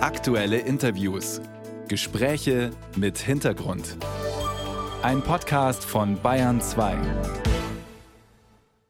Aktuelle 0.00 0.58
Interviews. 0.58 1.40
Gespräche 1.88 2.70
mit 2.94 3.18
Hintergrund. 3.18 3.96
Ein 5.02 5.22
Podcast 5.22 5.84
von 5.84 6.22
Bayern 6.22 6.60
2. 6.60 6.96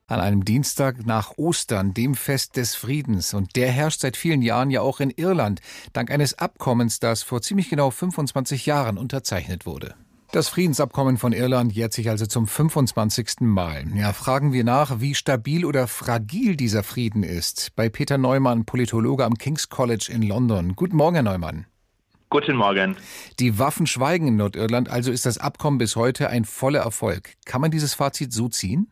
An 0.07 0.21
einem 0.21 0.45
Dienstag 0.45 1.07
nach 1.07 1.39
Ostern, 1.39 1.95
dem 1.95 2.15
Fest 2.15 2.59
des 2.59 2.75
Friedens. 2.75 3.33
Und 3.33 3.57
der 3.57 3.71
herrscht 3.71 4.01
seit 4.01 4.19
vielen 4.19 4.43
Jahren 4.43 4.71
ja 4.71 4.83
auch 4.83 5.01
in 5.01 5.09
Irland, 5.09 5.63
dank 5.95 6.11
eines 6.11 6.39
Abkommens, 6.39 7.01
das 7.01 7.23
vor 7.23 7.41
ziemlich 7.41 7.71
genau 7.71 7.91
25 7.91 8.67
Jahren 8.67 8.99
unterzeichnet 8.99 9.65
wurde. 9.65 9.95
Das 10.31 10.51
Friedensabkommen 10.51 11.17
von 11.17 11.33
Irland 11.33 11.73
jährt 11.73 11.95
sich 11.95 12.11
also 12.11 12.27
zum 12.27 12.47
25. 12.47 13.41
Mal. 13.41 13.85
Ja, 13.95 14.13
fragen 14.13 14.53
wir 14.53 14.63
nach, 14.63 15.01
wie 15.01 15.15
stabil 15.15 15.65
oder 15.65 15.87
fragil 15.87 16.55
dieser 16.55 16.83
Frieden 16.83 17.23
ist. 17.23 17.75
Bei 17.77 17.89
Peter 17.89 18.19
Neumann, 18.19 18.67
Politologe 18.67 19.25
am 19.25 19.39
King's 19.39 19.71
College 19.71 20.11
in 20.13 20.21
London. 20.21 20.75
Guten 20.77 20.97
Morgen, 20.97 21.15
Herr 21.15 21.23
Neumann. 21.23 21.65
Guten 22.29 22.57
Morgen. 22.57 22.95
Die 23.41 23.59
Waffen 23.59 23.87
schweigen 23.87 24.29
in 24.29 24.37
Nordirland, 24.37 24.91
also 24.91 25.11
ist 25.11 25.25
das 25.25 25.39
Abkommen 25.39 25.79
bis 25.79 25.97
heute 25.97 26.29
ein 26.29 26.45
voller 26.45 26.81
Erfolg. 26.81 27.31
Kann 27.47 27.63
man 27.63 27.71
dieses 27.71 27.95
Fazit 27.95 28.31
so 28.31 28.49
ziehen? 28.49 28.87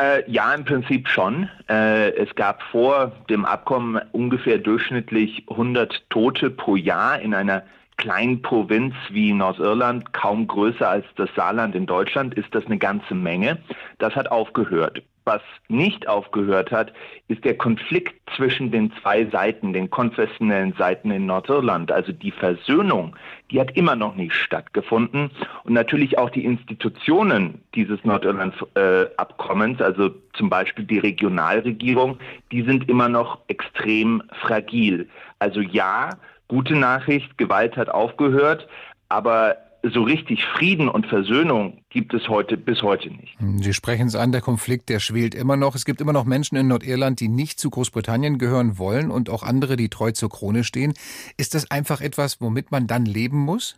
Äh, 0.00 0.22
ja, 0.30 0.54
im 0.54 0.64
Prinzip 0.64 1.06
schon. 1.08 1.50
Äh, 1.68 2.14
es 2.14 2.34
gab 2.34 2.62
vor 2.62 3.12
dem 3.28 3.44
Abkommen 3.44 4.00
ungefähr 4.12 4.56
durchschnittlich 4.56 5.44
100 5.50 6.08
Tote 6.08 6.48
pro 6.48 6.76
Jahr 6.76 7.20
in 7.20 7.34
einer 7.34 7.64
kleinen 7.98 8.40
Provinz 8.40 8.94
wie 9.10 9.32
Nordirland, 9.32 10.12
kaum 10.14 10.46
größer 10.46 10.88
als 10.88 11.04
das 11.16 11.28
Saarland 11.36 11.74
in 11.74 11.84
Deutschland, 11.84 12.34
ist 12.34 12.54
das 12.54 12.64
eine 12.66 12.78
ganze 12.78 13.14
Menge. 13.14 13.58
Das 13.98 14.14
hat 14.14 14.30
aufgehört. 14.30 15.02
Was 15.24 15.42
nicht 15.68 16.08
aufgehört 16.08 16.70
hat, 16.70 16.90
ist 17.26 17.44
der 17.44 17.58
Konflikt 17.58 18.14
zwischen 18.34 18.70
den 18.70 18.90
zwei 19.02 19.26
Seiten, 19.26 19.74
den 19.74 19.90
konfessionellen 19.90 20.72
Seiten 20.78 21.10
in 21.10 21.26
Nordirland. 21.26 21.92
Also 21.92 22.12
die 22.12 22.30
Versöhnung, 22.30 23.14
die 23.50 23.60
hat 23.60 23.76
immer 23.76 23.94
noch 23.94 24.14
nicht 24.14 24.32
stattgefunden. 24.32 25.30
Und 25.64 25.74
natürlich 25.74 26.16
auch 26.16 26.30
die 26.30 26.46
Institutionen 26.46 27.60
dieses 27.74 28.02
Nordirland-Abkommens, 28.04 29.82
also 29.82 30.12
zum 30.32 30.48
Beispiel 30.48 30.86
die 30.86 30.98
Regionalregierung, 30.98 32.18
die 32.50 32.62
sind 32.62 32.88
immer 32.88 33.10
noch 33.10 33.40
extrem 33.48 34.22
fragil. 34.40 35.10
Also 35.40 35.60
ja, 35.60 36.16
Gute 36.48 36.74
Nachricht, 36.74 37.36
Gewalt 37.38 37.76
hat 37.76 37.90
aufgehört, 37.90 38.66
aber 39.08 39.56
so 39.82 40.02
richtig 40.02 40.44
Frieden 40.44 40.88
und 40.88 41.06
Versöhnung 41.06 41.82
gibt 41.90 42.12
es 42.12 42.28
heute 42.28 42.56
bis 42.56 42.82
heute 42.82 43.10
nicht. 43.10 43.36
Sie 43.62 43.72
sprechen 43.72 44.08
es 44.08 44.16
an, 44.16 44.32
der 44.32 44.40
Konflikt, 44.40 44.88
der 44.88 44.98
schwelt 44.98 45.34
immer 45.34 45.56
noch. 45.56 45.74
Es 45.74 45.84
gibt 45.84 46.00
immer 46.00 46.12
noch 46.12 46.24
Menschen 46.24 46.56
in 46.56 46.68
Nordirland, 46.68 47.20
die 47.20 47.28
nicht 47.28 47.60
zu 47.60 47.70
Großbritannien 47.70 48.38
gehören 48.38 48.78
wollen 48.78 49.10
und 49.10 49.30
auch 49.30 49.42
andere, 49.42 49.76
die 49.76 49.88
treu 49.88 50.10
zur 50.12 50.30
Krone 50.30 50.64
stehen. 50.64 50.94
Ist 51.36 51.54
das 51.54 51.70
einfach 51.70 52.00
etwas, 52.00 52.40
womit 52.40 52.72
man 52.72 52.86
dann 52.86 53.04
leben 53.04 53.38
muss? 53.38 53.76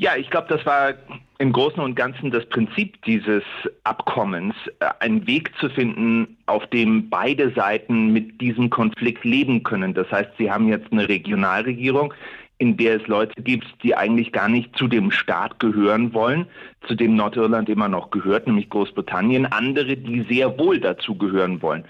Ja, 0.00 0.14
ich 0.16 0.30
glaube, 0.30 0.46
das 0.48 0.64
war 0.64 0.94
im 1.38 1.52
Großen 1.52 1.80
und 1.80 1.96
Ganzen 1.96 2.30
das 2.30 2.46
Prinzip 2.46 3.02
dieses 3.02 3.42
Abkommens, 3.82 4.54
äh, 4.78 4.86
einen 5.00 5.26
Weg 5.26 5.52
zu 5.58 5.68
finden, 5.68 6.36
auf 6.46 6.64
dem 6.68 7.10
beide 7.10 7.52
Seiten 7.52 8.12
mit 8.12 8.40
diesem 8.40 8.70
Konflikt 8.70 9.24
leben 9.24 9.64
können. 9.64 9.94
Das 9.94 10.08
heißt, 10.12 10.30
sie 10.38 10.52
haben 10.52 10.68
jetzt 10.68 10.92
eine 10.92 11.08
Regionalregierung, 11.08 12.14
in 12.58 12.76
der 12.76 13.00
es 13.00 13.08
Leute 13.08 13.42
gibt, 13.42 13.66
die 13.82 13.96
eigentlich 13.96 14.30
gar 14.30 14.48
nicht 14.48 14.76
zu 14.76 14.86
dem 14.86 15.10
Staat 15.10 15.58
gehören 15.58 16.14
wollen, 16.14 16.46
zu 16.86 16.94
dem 16.94 17.16
Nordirland 17.16 17.68
immer 17.68 17.88
noch 17.88 18.10
gehört, 18.12 18.46
nämlich 18.46 18.70
Großbritannien, 18.70 19.46
andere, 19.46 19.96
die 19.96 20.24
sehr 20.30 20.56
wohl 20.60 20.78
dazu 20.78 21.18
gehören 21.18 21.60
wollen. 21.60 21.84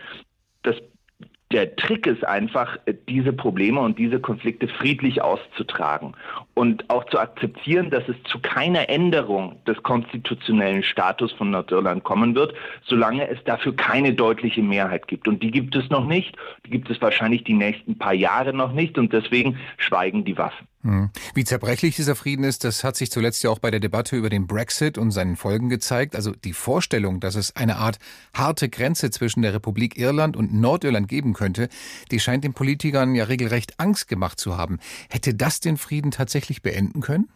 Der 1.51 1.75
Trick 1.77 2.07
ist 2.07 2.27
einfach, 2.27 2.77
diese 3.09 3.33
Probleme 3.33 3.81
und 3.81 3.99
diese 3.99 4.21
Konflikte 4.21 4.69
friedlich 4.69 5.23
auszutragen 5.23 6.15
und 6.53 6.91
auch 6.91 7.05
zu 7.07 7.19
akzeptieren, 7.19 7.89
dass 7.89 8.07
es 8.07 8.17
zu 8.25 8.39
keiner 8.39 8.91
Änderung 8.91 9.57
des 9.65 9.83
konstitutionellen 9.83 10.83
Status 10.83 11.33
von 11.33 11.51
Nordirland 11.51 12.05
kommen 12.05 12.35
wird, 12.35 12.53
solange 12.85 13.29
es 13.29 13.43
dafür 13.45 13.75
keine 13.75 14.13
deutliche 14.13 14.63
Mehrheit 14.63 15.09
gibt. 15.09 15.27
Und 15.27 15.43
die 15.43 15.51
gibt 15.51 15.75
es 15.75 15.89
noch 15.89 16.05
nicht, 16.05 16.37
die 16.67 16.71
gibt 16.71 16.91
es 16.91 17.01
wahrscheinlich 17.01 17.45
die 17.45 17.55
nächsten 17.55 17.97
paar 17.97 18.15
Jahre 18.15 18.53
noch 18.53 18.73
nicht 18.73 18.99
und 18.99 19.15
deswegen 19.15 19.59
schweigen 19.79 20.27
die 20.27 20.37
Waffen. 20.37 20.67
Hm. 20.89 21.11
Wie 21.35 21.45
zerbrechlich 21.45 21.97
dieser 21.97 22.17
Frieden 22.17 22.45
ist, 22.45 22.65
das 22.65 22.83
hat 22.83 22.97
sich 22.97 23.11
zuletzt 23.11 23.43
ja 23.43 23.51
auch 23.51 23.59
bei 23.59 23.71
der 23.71 23.79
Debatte 23.79 24.17
über 24.17 24.31
den 24.31 24.47
Brexit 24.47 24.97
und 24.97 25.11
seinen 25.11 25.37
Folgen 25.37 25.69
gezeigt. 25.69 26.17
Also 26.17 26.33
die 26.33 26.55
Vorstellung, 26.55 27.21
dass 27.21 27.35
es 27.35 27.55
eine 27.55 27.77
Art 27.77 27.99
harte 28.33 28.71
Grenze 28.71 29.11
zwischen 29.11 29.43
der 29.43 29.53
Republik 29.53 29.99
Irland 29.99 30.35
und 30.35 30.55
Nordirland 30.55 31.07
geben 31.07 31.35
könnte, 31.35 31.69
die 32.11 32.21
scheint 32.21 32.43
den 32.43 32.55
Politikern 32.55 33.15
ja 33.15 33.25
regelrecht 33.25 33.79
Angst 33.79 34.09
gemacht 34.09 34.41
zu 34.41 34.57
haben. 34.57 34.79
Hätte 35.11 35.35
das 35.35 35.61
den 35.61 35.77
Frieden 35.77 36.11
tatsächlich 36.11 36.63
beenden 36.63 37.03
können? 37.03 37.29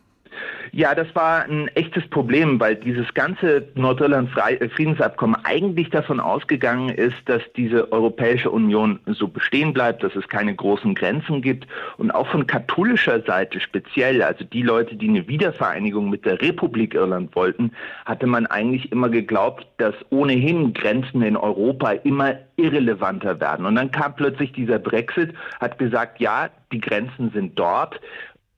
Ja, 0.75 0.95
das 0.95 1.15
war 1.15 1.45
ein 1.45 1.69
echtes 1.75 2.09
Problem, 2.09 2.59
weil 2.59 2.77
dieses 2.77 3.13
ganze 3.13 3.69
Nordirland-Friedensabkommen 3.75 5.37
eigentlich 5.45 5.91
davon 5.91 6.19
ausgegangen 6.19 6.89
ist, 6.89 7.17
dass 7.27 7.43
diese 7.59 7.93
Europäische 7.93 8.51
Union 8.51 8.99
so 9.05 9.29
bestehen 9.29 9.75
bleibt, 9.75 10.03
dass 10.03 10.17
es 10.17 10.27
keine 10.29 10.55
großen 10.55 10.95
Grenzen 10.95 11.43
gibt 11.43 11.67
und 11.99 12.11
auch 12.11 12.27
von 12.29 12.47
katholischer 12.47 13.21
Seite 13.21 13.61
speziell, 13.61 14.23
also 14.23 14.45
die 14.45 14.63
Leute, 14.63 14.97
die 14.97 15.11
eine 15.11 15.29
Wiedervereinigung 15.29 16.09
mit 16.09 16.25
der 16.25 16.41
Republik 16.41 16.95
Irland 16.95 17.37
wollten, 17.37 17.73
hatte 18.07 18.27
man 18.27 18.47
eigentlich 18.47 18.91
immer 18.93 19.11
geglaubt, 19.11 19.67
dass 19.77 19.95
ohnehin 20.09 20.73
Grenzen 20.73 21.21
in 21.21 21.37
Europa 21.37 21.91
immer 21.91 22.37
irrelevanter 22.57 23.39
werden. 23.41 23.67
Und 23.67 23.75
dann 23.75 23.91
kam 23.91 24.17
plötzlich 24.17 24.53
dieser 24.53 24.79
Brexit, 24.79 25.35
hat 25.61 25.79
gesagt, 25.79 26.19
ja, 26.19 26.49
die 26.73 26.81
Grenzen 26.81 27.31
sind 27.35 27.59
dort 27.59 28.01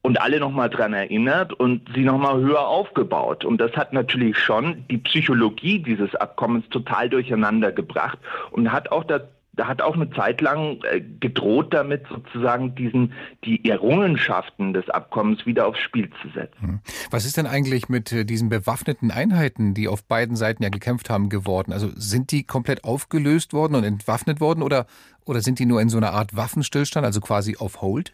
und 0.05 0.21
alle 0.21 0.39
nochmal 0.39 0.69
dran 0.69 0.93
erinnert 0.93 1.55
und 1.55 1.89
sie 1.95 2.03
nochmal 2.03 2.39
höher 2.39 2.69
aufgebaut. 2.69 3.43
Und 3.43 3.59
das 3.59 3.73
hat 3.73 3.95
natürlich 3.95 4.39
schon 4.39 4.85
die 4.91 4.99
Psychologie 4.99 5.79
dieses 5.79 6.15
Abkommens 6.15 6.69
total 6.69 7.09
durcheinander 7.09 7.73
gebracht 7.73 8.19
und 8.51 8.71
hat 8.71 8.93
auch 8.93 9.05
da 9.05 9.21
hat 9.63 9.81
auch 9.81 9.95
eine 9.95 10.11
Zeit 10.11 10.41
lang 10.41 10.81
äh, 10.83 11.01
gedroht 11.21 11.73
damit, 11.73 12.07
sozusagen 12.09 12.75
diesen, 12.75 13.13
die 13.45 13.65
Errungenschaften 13.71 14.75
des 14.75 14.91
Abkommens 14.91 15.47
wieder 15.47 15.69
aufs 15.69 15.79
Spiel 15.79 16.11
zu 16.21 16.29
setzen. 16.35 16.61
Hm. 16.61 16.81
Was 17.13 17.25
ist 17.25 17.37
denn 17.37 17.47
eigentlich 17.47 17.89
mit 17.89 18.11
äh, 18.11 18.25
diesen 18.25 18.49
bewaffneten 18.49 19.13
Einheiten, 19.13 19.73
die 19.73 19.87
auf 19.87 20.03
beiden 20.05 20.35
Seiten 20.35 20.65
ja 20.65 20.71
gekämpft 20.71 21.09
haben, 21.09 21.29
geworden? 21.29 21.73
Also 21.73 21.89
sind 21.95 22.33
die 22.33 22.43
komplett 22.43 22.83
aufgelöst 22.83 23.53
worden 23.53 23.77
und 23.77 23.85
entwaffnet 23.85 24.41
worden 24.41 24.63
oder, 24.63 24.87
oder 25.25 25.41
sind 25.41 25.61
die 25.61 25.67
nur 25.67 25.81
in 25.81 25.89
so 25.89 25.99
einer 25.99 26.13
Art 26.13 26.35
Waffenstillstand, 26.35 27.07
also 27.07 27.21
quasi 27.21 27.57
auf 27.57 27.81
Hold? 27.81 28.13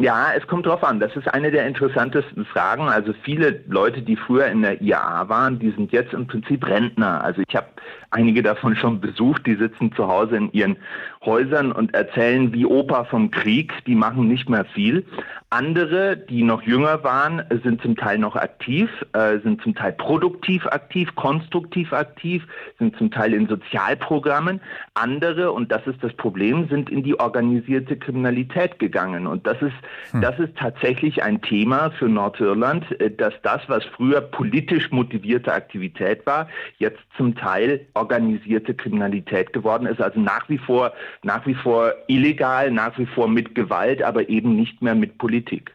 Ja, 0.00 0.32
es 0.36 0.44
kommt 0.48 0.66
drauf 0.66 0.82
an. 0.82 0.98
Das 0.98 1.14
ist 1.14 1.32
eine 1.32 1.52
der 1.52 1.68
interessantesten 1.68 2.44
Fragen. 2.44 2.88
Also 2.88 3.12
viele 3.22 3.62
Leute, 3.68 4.02
die 4.02 4.16
früher 4.16 4.46
in 4.46 4.62
der 4.62 4.82
IAA 4.82 5.28
waren, 5.28 5.60
die 5.60 5.70
sind 5.70 5.92
jetzt 5.92 6.12
im 6.12 6.26
Prinzip 6.26 6.66
Rentner. 6.66 7.22
Also 7.22 7.42
ich 7.46 7.54
habe 7.54 7.68
einige 8.10 8.42
davon 8.42 8.74
schon 8.74 9.00
besucht, 9.00 9.46
die 9.46 9.54
sitzen 9.54 9.92
zu 9.92 10.08
Hause 10.08 10.36
in 10.36 10.52
ihren 10.52 10.76
Häusern 11.24 11.70
und 11.70 11.94
erzählen 11.94 12.52
wie 12.52 12.66
Opa 12.66 13.04
vom 13.04 13.30
Krieg, 13.30 13.72
die 13.86 13.94
machen 13.94 14.26
nicht 14.26 14.48
mehr 14.48 14.64
viel. 14.64 15.04
Andere, 15.50 16.16
die 16.16 16.42
noch 16.42 16.62
jünger 16.62 17.04
waren, 17.04 17.44
sind 17.62 17.80
zum 17.80 17.96
Teil 17.96 18.18
noch 18.18 18.34
aktiv, 18.34 18.90
äh, 19.12 19.38
sind 19.38 19.62
zum 19.62 19.76
Teil 19.76 19.92
produktiv 19.92 20.66
aktiv, 20.66 21.14
konstruktiv 21.14 21.92
aktiv, 21.92 22.44
sind 22.80 22.96
zum 22.96 23.12
Teil 23.12 23.32
in 23.32 23.46
Sozialprogrammen. 23.46 24.60
Andere, 24.94 25.52
und 25.52 25.70
das 25.70 25.86
ist 25.86 26.02
das 26.02 26.12
Problem, 26.14 26.68
sind 26.68 26.90
in 26.90 27.04
die 27.04 27.18
organisierte 27.20 27.96
Kriminalität 27.96 28.80
gegangen. 28.80 29.28
Und 29.28 29.46
das 29.46 29.62
ist, 29.62 29.76
hm. 30.10 30.20
das 30.20 30.38
ist 30.38 30.56
tatsächlich 30.56 31.22
ein 31.22 31.40
Thema 31.42 31.90
für 31.90 32.08
Nordirland, 32.08 33.00
äh, 33.00 33.10
dass 33.10 33.34
das, 33.42 33.62
was 33.68 33.84
früher 33.96 34.20
politisch 34.20 34.90
motivierte 34.90 35.52
Aktivität 35.52 36.26
war, 36.26 36.48
jetzt 36.78 37.00
zum 37.16 37.34
Teil 37.34 37.86
organisierte 37.94 38.74
Kriminalität 38.74 39.52
geworden 39.52 39.86
ist. 39.86 40.00
Also 40.00 40.20
nach 40.20 40.48
wie 40.48 40.58
vor, 40.58 40.92
nach 41.22 41.46
wie 41.46 41.54
vor 41.54 41.92
illegal, 42.08 42.70
nach 42.70 42.98
wie 42.98 43.06
vor 43.06 43.28
mit 43.28 43.54
Gewalt, 43.54 44.02
aber 44.02 44.28
eben 44.28 44.56
nicht 44.56 44.82
mehr 44.82 44.94
mit 44.94 45.18
Politik. 45.18 45.74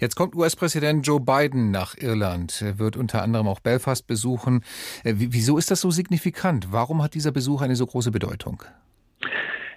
Jetzt 0.00 0.16
kommt 0.16 0.34
US-Präsident 0.34 1.06
Joe 1.06 1.20
Biden 1.20 1.70
nach 1.70 1.96
Irland. 1.96 2.60
Er 2.62 2.78
wird 2.78 2.96
unter 2.96 3.22
anderem 3.22 3.46
auch 3.46 3.60
Belfast 3.60 4.06
besuchen. 4.06 4.62
Äh, 5.04 5.14
wieso 5.16 5.56
ist 5.58 5.70
das 5.70 5.80
so 5.80 5.90
signifikant? 5.90 6.72
Warum 6.72 7.02
hat 7.02 7.14
dieser 7.14 7.32
Besuch 7.32 7.62
eine 7.62 7.76
so 7.76 7.86
große 7.86 8.10
Bedeutung? 8.10 8.62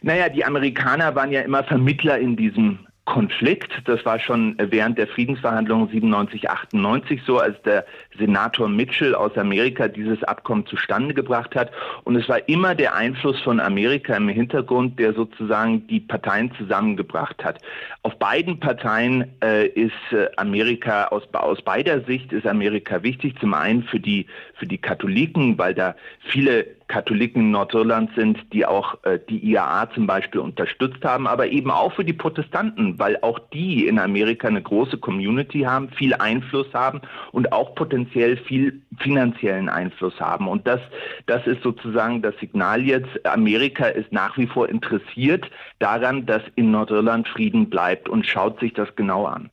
Naja, 0.02 0.30
die 0.30 0.46
Amerikaner 0.46 1.16
waren 1.16 1.32
ja 1.32 1.42
immer 1.42 1.64
Vermittler 1.64 2.20
in 2.20 2.36
diesem 2.36 2.88
Konflikt. 3.08 3.72
Das 3.86 4.06
war 4.06 4.20
schon 4.20 4.58
während 4.60 4.98
der 4.98 5.08
Friedensverhandlungen 5.08 5.88
97, 5.88 6.50
98 6.50 7.22
so, 7.26 7.40
als 7.40 7.60
der 7.64 7.86
Senator 8.20 8.68
Mitchell 8.68 9.16
aus 9.16 9.36
Amerika 9.38 9.88
dieses 9.88 10.22
Abkommen 10.26 10.66
zustande 10.68 11.14
gebracht 11.14 11.56
hat. 11.56 11.72
Und 12.04 12.18
es 12.18 12.28
war 12.28 12.48
immer 12.50 12.76
der 12.76 12.96
Einfluss 12.96 13.40
von 13.42 13.62
Amerika 13.62 14.16
im 14.16 14.28
Hintergrund, 14.28 15.00
der 15.00 15.14
sozusagen 15.14 15.88
die 15.88 16.02
Parteien 16.02 16.52
zusammengebracht 16.58 17.44
hat. 17.46 17.62
Auf 18.04 18.20
beiden 18.20 18.60
Parteien 18.60 19.32
äh, 19.42 19.68
ist 19.68 19.94
äh, 20.12 20.28
Amerika 20.36 21.06
aus, 21.06 21.24
aus 21.32 21.62
beider 21.62 22.02
Sicht 22.02 22.34
ist 22.34 22.46
Amerika 22.46 23.04
wichtig. 23.04 23.40
Zum 23.40 23.54
einen 23.54 23.84
für 23.84 24.02
die 24.02 24.26
für 24.56 24.68
die 24.68 24.80
Katholiken, 24.80 25.58
weil 25.58 25.74
da 25.74 25.96
viele 26.20 26.77
Katholiken 26.88 27.42
in 27.42 27.52
Nordirland 27.52 28.12
sind, 28.16 28.40
die 28.54 28.66
auch 28.66 29.04
äh, 29.04 29.20
die 29.30 29.44
IAA 29.52 29.90
zum 29.94 30.08
Beispiel 30.08 30.40
unterstützt 30.40 31.04
haben, 31.04 31.28
aber 31.28 31.48
eben 31.48 31.70
auch 31.70 31.94
für 31.94 32.06
die 32.06 32.14
Protestanten, 32.14 32.98
weil 32.98 33.18
auch 33.22 33.40
die 33.54 33.88
in 33.88 34.00
Amerika 34.00 34.48
eine 34.48 34.62
große 34.62 34.98
Community 34.98 35.62
haben, 35.62 35.90
viel 35.90 36.14
Einfluss 36.14 36.74
haben 36.74 37.02
und 37.32 37.52
auch 37.52 37.76
potenziell 37.76 38.38
viel 38.38 38.82
finanziellen 39.00 39.70
Einfluss 39.70 40.20
haben. 40.20 40.48
Und 40.48 40.66
das, 40.66 40.80
das 41.26 41.46
ist 41.46 41.62
sozusagen 41.62 42.22
das 42.22 42.38
Signal 42.40 42.82
jetzt. 42.84 43.26
Amerika 43.26 43.88
ist 43.88 44.12
nach 44.12 44.38
wie 44.38 44.48
vor 44.48 44.70
interessiert 44.70 45.50
daran, 45.80 46.26
dass 46.26 46.42
in 46.56 46.72
Nordirland 46.72 47.28
Frieden 47.28 47.70
bleibt 47.70 48.08
und 48.08 48.26
schaut 48.26 48.60
sich 48.60 48.74
das 48.74 48.96
genau 48.96 49.26
an. 49.26 49.50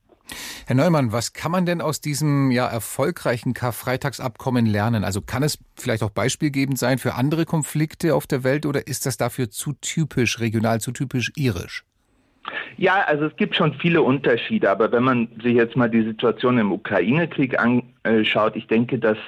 Herr 0.67 0.77
Neumann, 0.77 1.13
was 1.13 1.35
kann 1.35 1.53
man 1.53 1.67
denn 1.67 1.83
aus 1.83 2.01
diesem 2.01 2.51
ja 2.51 2.67
erfolgreichen 2.67 3.53
Karfreitagsabkommen 3.53 4.65
lernen? 4.65 5.05
Also 5.05 5.21
kann 5.21 5.43
es 5.43 5.59
vielleicht 5.77 6.03
auch 6.03 6.11
beispielgebend 6.11 6.79
sein 6.79 6.97
für 6.97 7.15
andere 7.15 7.45
Konflikte 7.45 8.15
auf 8.15 8.27
der 8.27 8.45
Welt 8.45 8.65
oder 8.65 8.87
ist 8.87 9.05
das 9.05 9.19
dafür 9.19 9.51
zu 9.51 9.75
typisch 9.75 10.41
regional, 10.41 10.81
zu 10.81 10.93
typisch 10.93 11.33
irisch? 11.37 11.85
Ja, 12.79 13.03
also 13.07 13.27
es 13.27 13.37
gibt 13.37 13.57
schon 13.57 13.75
viele 13.75 14.01
Unterschiede, 14.01 14.71
aber 14.71 14.91
wenn 14.91 15.03
man 15.03 15.29
sich 15.43 15.55
jetzt 15.55 15.77
mal 15.77 15.91
die 15.91 16.03
Situation 16.03 16.57
im 16.57 16.73
Ukraine-Krieg 16.73 17.59
anschaut, 17.59 18.57
ich 18.57 18.67
denke, 18.67 18.99
dass 18.99 19.19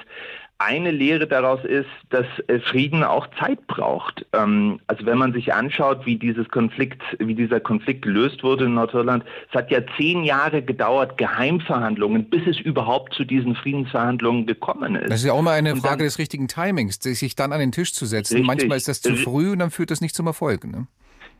eine 0.59 0.91
Lehre 0.91 1.27
daraus 1.27 1.63
ist, 1.63 1.89
dass 2.09 2.25
äh, 2.47 2.59
Frieden 2.59 3.03
auch 3.03 3.27
Zeit 3.39 3.65
braucht. 3.67 4.25
Ähm, 4.33 4.79
also 4.87 5.05
wenn 5.05 5.17
man 5.17 5.33
sich 5.33 5.53
anschaut, 5.53 6.05
wie 6.05 6.17
dieses 6.17 6.49
Konflikt, 6.49 7.01
wie 7.19 7.35
dieser 7.35 7.59
Konflikt 7.59 8.01
gelöst 8.01 8.43
wurde 8.43 8.65
in 8.65 8.73
Nordirland, 8.73 9.23
es 9.49 9.55
hat 9.55 9.69
ja 9.69 9.81
zehn 9.97 10.23
Jahre 10.23 10.63
gedauert, 10.63 11.17
Geheimverhandlungen, 11.17 12.29
bis 12.29 12.47
es 12.47 12.59
überhaupt 12.59 13.13
zu 13.13 13.23
diesen 13.23 13.55
Friedensverhandlungen 13.55 14.47
gekommen 14.47 14.95
ist. 14.95 15.11
Das 15.11 15.19
ist 15.19 15.25
ja 15.27 15.33
auch 15.33 15.41
mal 15.41 15.53
eine 15.53 15.73
und 15.73 15.81
Frage 15.81 15.97
dann, 15.97 16.05
des 16.05 16.17
richtigen 16.17 16.47
Timings, 16.47 16.99
sich 17.01 17.35
dann 17.35 17.53
an 17.53 17.59
den 17.59 17.71
Tisch 17.71 17.93
zu 17.93 18.05
setzen. 18.05 18.35
Richtig. 18.35 18.47
Manchmal 18.47 18.77
ist 18.77 18.87
das 18.87 19.01
zu 19.01 19.15
früh 19.15 19.51
und 19.51 19.59
dann 19.59 19.71
führt 19.71 19.91
das 19.91 20.01
nicht 20.01 20.15
zum 20.15 20.25
Erfolg. 20.25 20.65
Ne? 20.65 20.87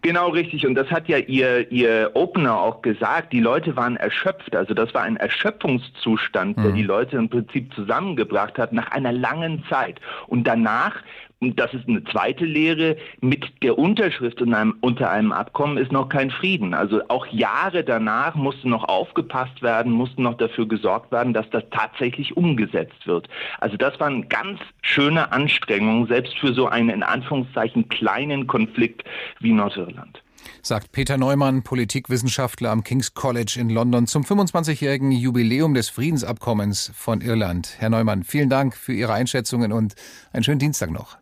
Genau 0.01 0.29
richtig. 0.29 0.65
Und 0.65 0.75
das 0.75 0.89
hat 0.91 1.07
ja 1.09 1.17
ihr, 1.17 1.71
ihr 1.71 2.11
Opener 2.13 2.59
auch 2.59 2.81
gesagt. 2.81 3.33
Die 3.33 3.39
Leute 3.39 3.75
waren 3.75 3.97
erschöpft. 3.97 4.55
Also 4.55 4.73
das 4.73 4.93
war 4.93 5.03
ein 5.03 5.17
Erschöpfungszustand, 5.17 6.57
der 6.57 6.71
mhm. 6.71 6.75
die 6.75 6.83
Leute 6.83 7.17
im 7.17 7.29
Prinzip 7.29 7.73
zusammengebracht 7.73 8.57
hat 8.57 8.73
nach 8.73 8.91
einer 8.91 9.11
langen 9.11 9.63
Zeit. 9.69 9.99
Und 10.27 10.45
danach 10.45 10.95
und 11.39 11.59
das 11.59 11.71
ist 11.73 11.87
eine 11.87 12.03
zweite 12.05 12.45
Lehre, 12.45 12.97
mit 13.21 13.45
der 13.61 13.77
Unterschrift 13.77 14.41
einem, 14.41 14.75
unter 14.81 15.11
einem 15.11 15.31
Abkommen 15.31 15.77
ist 15.77 15.91
noch 15.91 16.09
kein 16.09 16.31
Frieden. 16.31 16.73
Also 16.73 17.01
auch 17.09 17.27
Jahre 17.27 17.83
danach 17.83 18.33
musste 18.33 18.67
noch 18.67 18.83
aufgepasst 18.85 19.61
werden, 19.61 19.91
musste 19.91 20.21
noch 20.21 20.35
dafür 20.35 20.67
gesorgt 20.67 21.11
werden, 21.11 21.33
dass 21.33 21.47
das 21.51 21.63
tatsächlich 21.69 22.35
umgesetzt 22.35 23.05
wird. 23.05 23.29
Also 23.59 23.77
das 23.77 23.99
waren 23.99 24.27
ganz 24.29 24.59
schöne 24.81 25.31
Anstrengungen, 25.31 26.07
selbst 26.07 26.37
für 26.39 26.53
so 26.53 26.67
einen 26.67 26.89
in 26.89 27.03
Anführungszeichen 27.03 27.87
kleinen 27.89 28.47
Konflikt 28.47 29.03
wie 29.39 29.53
Nordirland 29.53 30.23
sagt 30.61 30.91
Peter 30.91 31.17
Neumann, 31.17 31.63
Politikwissenschaftler 31.63 32.71
am 32.71 32.83
King's 32.83 33.13
College 33.13 33.57
in 33.59 33.69
London 33.69 34.07
zum 34.07 34.23
25-jährigen 34.23 35.11
Jubiläum 35.11 35.73
des 35.73 35.89
Friedensabkommens 35.89 36.91
von 36.95 37.21
Irland. 37.21 37.75
Herr 37.79 37.89
Neumann, 37.89 38.23
vielen 38.23 38.49
Dank 38.49 38.75
für 38.75 38.93
Ihre 38.93 39.13
Einschätzungen 39.13 39.71
und 39.71 39.95
einen 40.31 40.43
schönen 40.43 40.59
Dienstag 40.59 40.91
noch. 40.91 41.17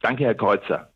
Danke, 0.00 0.24
Herr 0.24 0.34
Kreuzer. 0.34 0.92